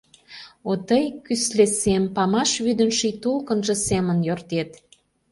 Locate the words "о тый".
0.69-1.05